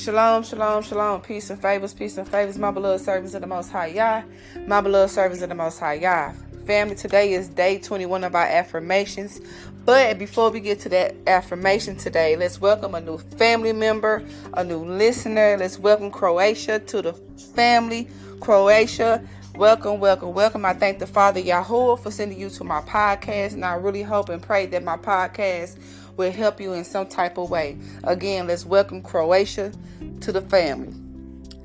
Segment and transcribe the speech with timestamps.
[0.00, 1.20] Shalom, shalom, shalom.
[1.20, 2.56] Peace and favors, peace and favors.
[2.56, 4.22] My beloved servants of the Most High Yah.
[4.66, 6.32] My beloved servants of the Most High Yah.
[6.66, 9.42] Family, today is day 21 of our affirmations.
[9.84, 14.24] But before we get to that affirmation today, let's welcome a new family member,
[14.54, 15.58] a new listener.
[15.58, 17.12] Let's welcome Croatia to the
[17.54, 18.08] family.
[18.40, 19.22] Croatia,
[19.54, 20.64] welcome, welcome, welcome.
[20.64, 24.28] I thank the Father Yahuwah for sending you to my podcast, and I really hope
[24.28, 25.78] and pray that my podcast
[26.16, 27.78] will help you in some type of way.
[28.04, 29.72] Again, let's welcome Croatia
[30.20, 30.94] to the family.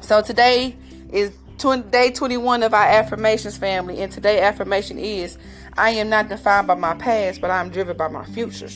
[0.01, 0.75] So today
[1.11, 5.37] is 20, day 21 of our affirmations family, and today affirmation is
[5.77, 8.69] I am not defined by my past, but I am driven by my future.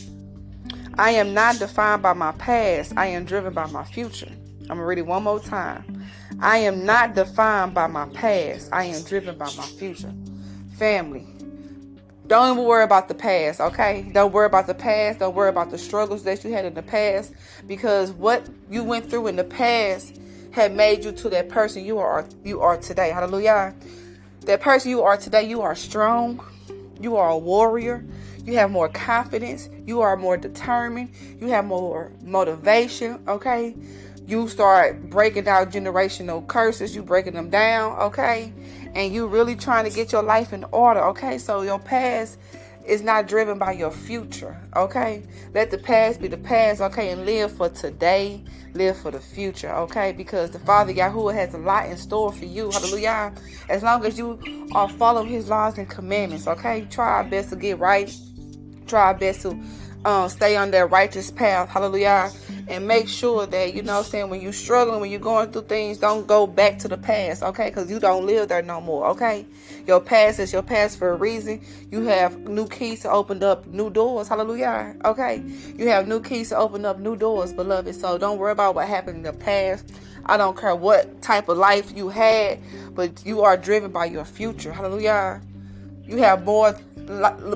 [0.95, 4.31] I am not defined by my past, I am driven by my future.
[4.69, 6.05] I'm gonna read it one more time.
[6.39, 10.13] I am not defined by my past, I am driven by my future.
[10.77, 11.27] Family,
[12.27, 14.07] don't even worry about the past, okay?
[14.13, 15.17] Don't worry about the past.
[15.17, 17.33] Don't worry about the struggles that you had in the past
[17.65, 20.19] because what you went through in the past
[20.51, 23.09] had made you to that person you are you are today.
[23.09, 23.73] Hallelujah.
[24.41, 26.45] That person you are today, you are strong.
[27.01, 28.05] You are a warrior.
[28.45, 29.67] You have more confidence.
[29.85, 31.11] You are more determined.
[31.39, 33.75] You have more motivation, okay?
[34.29, 38.53] You start breaking down generational curses, you breaking them down, okay?
[38.95, 41.37] and you really trying to get your life in order, okay?
[41.37, 42.39] So your past
[42.85, 45.23] is not driven by your future, okay?
[45.53, 47.11] Let the past be the past, okay?
[47.11, 50.11] And live for today, live for the future, okay?
[50.11, 53.33] Because the Father Yahuwah has a lot in store for you, hallelujah.
[53.69, 54.39] As long as you
[54.73, 56.87] are following His laws and commandments, okay?
[56.89, 58.13] Try our best to get right,
[58.87, 59.59] try our best to
[60.05, 62.31] um, stay on that righteous path, hallelujah
[62.69, 65.51] and make sure that you know what I'm saying when you're struggling when you're going
[65.51, 67.69] through things don't go back to the past okay?
[67.69, 69.45] Because you don't live there no more okay?
[69.87, 71.61] Your past is your past for a reason.
[71.91, 75.43] You have new keys to open up new doors hallelujah okay?
[75.75, 77.93] You have new keys to open up new doors beloved.
[77.95, 79.91] So don't worry about what happened in the past.
[80.25, 82.59] I don't care what type of life you had
[82.93, 85.41] but you are driven by your future hallelujah.
[86.05, 86.77] You have more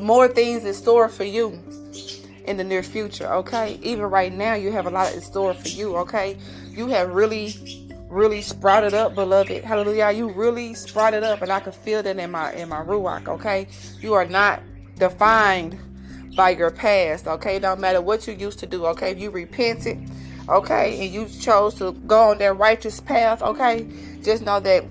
[0.01, 1.61] more things in store for you
[2.45, 3.79] in the near future, okay?
[3.81, 6.37] Even right now, you have a lot in store for you, okay?
[6.69, 7.53] You have really,
[8.09, 9.63] really sprouted up, beloved.
[9.63, 10.11] Hallelujah.
[10.11, 13.67] You really sprouted up, and I can feel that in my in my ruach, okay?
[14.01, 14.61] You are not
[14.97, 15.77] defined
[16.35, 17.59] by your past, okay?
[17.59, 19.11] Don't matter what you used to do, okay?
[19.11, 20.09] If you repented,
[20.49, 23.87] okay, and you chose to go on that righteous path, okay,
[24.21, 24.83] just know that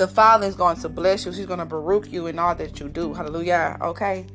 [0.00, 1.32] the Father is going to bless you.
[1.32, 3.12] He's going to baruch you in all that you do.
[3.12, 3.76] Hallelujah.
[3.82, 4.26] Okay.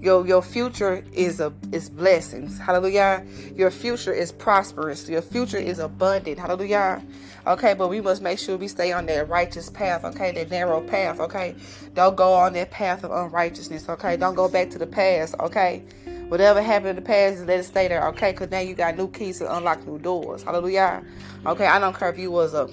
[0.00, 2.58] Your your future is a is blessings.
[2.58, 3.26] Hallelujah.
[3.54, 5.10] Your future is prosperous.
[5.10, 6.38] Your future is abundant.
[6.38, 7.04] Hallelujah.
[7.46, 10.82] Okay, but we must make sure we stay on that righteous path, okay, that narrow
[10.82, 11.54] path, okay.
[11.94, 14.18] Don't go on that path of unrighteousness, okay.
[14.18, 15.82] Don't go back to the past, okay.
[16.28, 18.32] Whatever happened in the past, let it stay there, okay?
[18.32, 20.42] Because now you got new keys to unlock new doors.
[20.42, 21.02] Hallelujah.
[21.46, 22.68] Okay, I don't care if you was a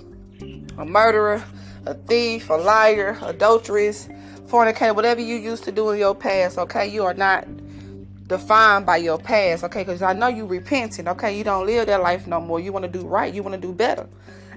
[0.77, 1.43] a murderer,
[1.87, 4.09] a thief, a liar, adulteress,
[4.47, 6.87] fornicator, whatever you used to do in your past, okay?
[6.87, 7.47] You are not
[8.27, 9.83] defined by your past, okay?
[9.83, 11.37] Because I know you repenting, okay?
[11.37, 12.59] You don't live that life no more.
[12.59, 13.33] You want to do right.
[13.33, 14.07] You want to do better.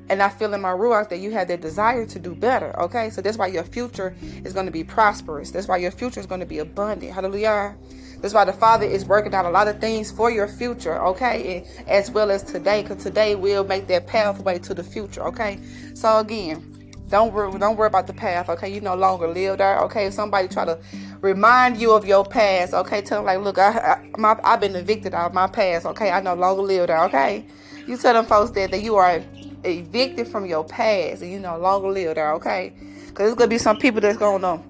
[0.08, 3.10] And I feel in my ruach that you have that desire to do better, okay?
[3.10, 5.52] So that's why your future is going to be prosperous.
[5.52, 7.12] That's why your future is going to be abundant.
[7.12, 7.76] Hallelujah.
[8.20, 11.64] That's why the Father is working out a lot of things for your future, okay?
[11.78, 15.60] And as well as today, because today will make that pathway to the future, okay?
[15.94, 16.69] So again,
[17.10, 18.72] don't worry, don't worry about the past, okay?
[18.72, 20.06] You no longer live there, okay?
[20.06, 20.78] If somebody try to
[21.20, 23.02] remind you of your past, okay?
[23.02, 26.10] Tell them like, look, I, I my, I've been evicted out of my past, okay?
[26.10, 27.44] I no longer live there, okay?
[27.86, 29.22] You tell them folks that, that you are
[29.64, 32.72] evicted from your past and you no longer live there, okay?
[33.06, 34.62] Because there's gonna be some people that's gonna,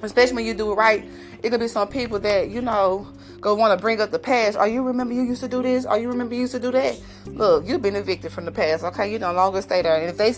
[0.00, 1.04] especially when you do it right,
[1.42, 3.06] it could be some people that you know
[3.42, 4.56] go want to bring up the past.
[4.56, 5.84] Are oh, you remember you used to do this?
[5.84, 6.98] Are oh, you remember you used to do that?
[7.26, 8.84] Look, you've been evicted from the past.
[8.84, 9.96] Okay, you no longer stay there.
[9.96, 10.34] And if they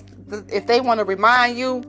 [0.52, 1.84] if they want to remind you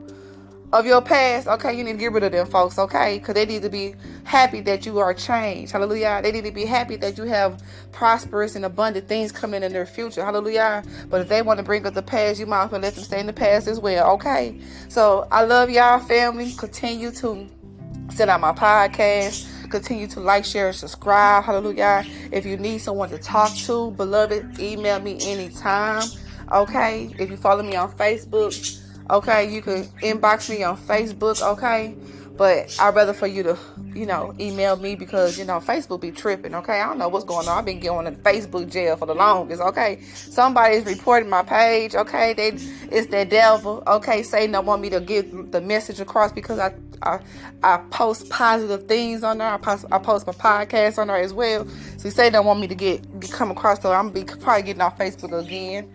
[0.74, 3.18] of your past, okay, you need to get rid of them folks, okay?
[3.18, 5.72] Because they need to be happy that you are changed.
[5.72, 6.20] Hallelujah.
[6.22, 7.64] They need to be happy that you have
[7.94, 10.26] prosperous and abundant things coming in their future.
[10.26, 10.84] Hallelujah.
[11.10, 13.06] But if they want to bring up the past, you might as well let them
[13.06, 14.60] stay in the past as well, okay?
[14.90, 16.52] So I love y'all, family.
[16.58, 17.48] Continue to
[18.10, 19.55] send out my podcast.
[19.70, 21.44] Continue to like, share, and subscribe.
[21.44, 22.06] Hallelujah.
[22.32, 26.04] If you need someone to talk to, beloved, email me anytime.
[26.52, 27.14] Okay.
[27.18, 31.42] If you follow me on Facebook, okay, you can inbox me on Facebook.
[31.42, 31.96] Okay.
[32.38, 33.58] But I'd rather for you to,
[33.94, 36.82] you know, email me because, you know, Facebook be tripping, okay?
[36.82, 37.58] I don't know what's going on.
[37.58, 40.02] I've been going to Facebook jail for the longest, okay?
[40.14, 42.34] Somebody's reporting my page, okay?
[42.34, 42.50] They
[42.92, 44.22] it's that devil, okay?
[44.22, 47.20] Satan don't want me to get the message across because I I,
[47.64, 49.50] I post positive things on there.
[49.50, 51.68] I post I post my podcast on there as well.
[51.98, 54.98] So Satan don't want me to get come across so I'm be probably getting off
[54.98, 55.92] Facebook again.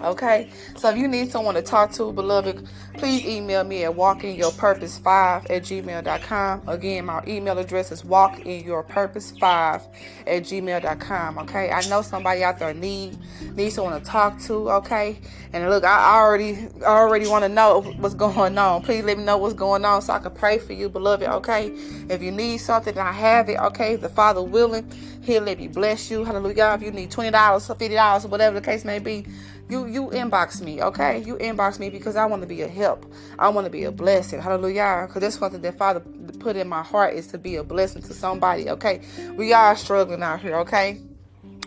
[0.00, 5.50] Okay, so if you need someone to talk to, beloved, please email me at walkinyourpurpose5
[5.50, 6.62] at gmail.com.
[6.68, 9.82] Again, my email address is walkinyourpurpose5
[10.28, 11.38] at gmail.com.
[11.38, 13.18] Okay, I know somebody out there need
[13.56, 14.70] need someone to talk to.
[14.70, 15.18] Okay,
[15.52, 18.82] and look, I already already want to know what's going on.
[18.82, 21.26] Please let me know what's going on so I can pray for you, beloved.
[21.28, 21.72] Okay,
[22.08, 23.58] if you need something, I have it.
[23.58, 24.88] Okay, the Father willing,
[25.22, 26.24] He'll let me bless you.
[26.24, 26.74] Hallelujah.
[26.76, 29.26] If you need twenty dollars or fifty dollars or whatever the case may be
[29.68, 31.22] you you inbox me, okay?
[31.22, 33.10] You inbox me because I want to be a help.
[33.38, 34.40] I want to be a blessing.
[34.40, 35.04] Hallelujah.
[35.06, 36.00] Because that's something that Father
[36.40, 39.00] put in my heart is to be a blessing to somebody, okay?
[39.36, 41.00] We are struggling out here, okay?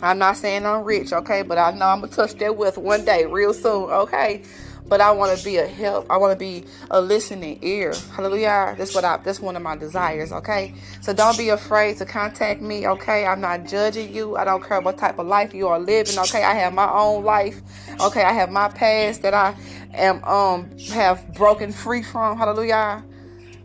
[0.02, 1.44] I'm not saying I'm rich, okay?
[1.44, 4.44] But I know I'm to touch that with one day, real soon, okay?
[4.92, 6.06] But I want to be a help.
[6.10, 7.94] I want to be a listening ear.
[8.14, 8.76] Hallelujah.
[8.78, 10.74] That's what I that's one of my desires, okay?
[11.00, 13.26] So don't be afraid to contact me, okay?
[13.26, 14.36] I'm not judging you.
[14.36, 16.44] I don't care what type of life you are living, okay?
[16.44, 17.62] I have my own life.
[18.02, 19.56] Okay, I have my past that I
[19.94, 22.38] am um have broken free from.
[22.38, 23.02] Hallelujah.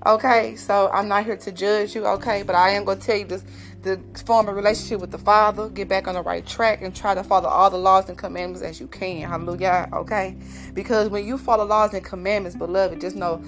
[0.07, 3.25] Okay, so I'm not here to judge you, okay, but I am gonna tell you
[3.25, 3.43] this
[3.83, 7.15] to form a relationship with the Father, get back on the right track, and try
[7.15, 9.29] to follow all the laws and commandments as you can.
[9.29, 9.89] Hallelujah.
[9.93, 10.37] Okay?
[10.75, 13.43] Because when you follow laws and commandments, beloved, just know,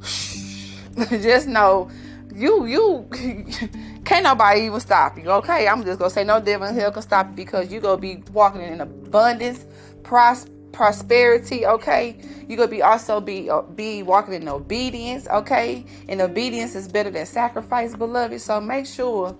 [1.10, 1.90] just know,
[2.34, 3.08] you you
[4.04, 5.30] can't nobody even stop you.
[5.30, 5.68] Okay?
[5.68, 8.22] I'm just gonna say no devil in hell can stop you because you gonna be
[8.32, 9.64] walking in abundance,
[10.02, 12.16] prosperity prosperity okay?
[12.48, 15.84] You're gonna be also be uh, be walking in obedience okay?
[16.08, 18.40] And obedience is better than sacrifice beloved.
[18.40, 19.36] So make sure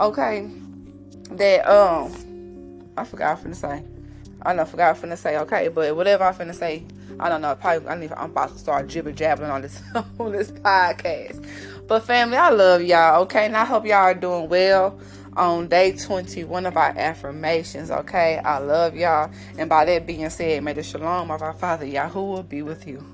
[0.00, 0.48] okay
[1.30, 2.12] that um
[2.96, 3.82] i forgot i'm finna say.
[4.42, 5.68] I know I forgot i'm finna say okay?
[5.68, 6.84] But whatever i'm finna say
[7.18, 7.54] i don't know.
[7.54, 9.82] Probably i need i'm about to start jibber jabbering on this
[10.18, 11.46] on this podcast.
[11.86, 13.46] But family i love y'all okay?
[13.46, 14.98] And i hope y'all are doing well
[15.36, 17.90] on day 21 of our affirmations.
[17.90, 19.30] Okay, I love y'all.
[19.58, 23.13] And by that being said, may the shalom of our Father Yahuwah be with you.